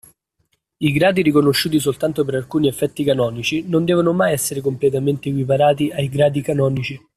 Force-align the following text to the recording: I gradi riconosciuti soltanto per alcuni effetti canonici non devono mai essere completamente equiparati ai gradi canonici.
I 0.79 0.91
gradi 0.93 1.21
riconosciuti 1.21 1.79
soltanto 1.79 2.25
per 2.25 2.33
alcuni 2.33 2.67
effetti 2.67 3.03
canonici 3.03 3.65
non 3.69 3.85
devono 3.85 4.13
mai 4.13 4.33
essere 4.33 4.59
completamente 4.59 5.29
equiparati 5.29 5.91
ai 5.91 6.09
gradi 6.09 6.41
canonici. 6.41 6.99